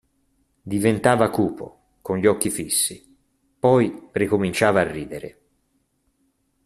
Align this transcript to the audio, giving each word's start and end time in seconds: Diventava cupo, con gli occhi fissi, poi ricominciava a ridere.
Diventava 0.63 1.29
cupo, 1.29 1.77
con 2.01 2.17
gli 2.17 2.25
occhi 2.25 2.49
fissi, 2.49 3.15
poi 3.59 4.07
ricominciava 4.13 4.81
a 4.81 4.91
ridere. 4.91 5.41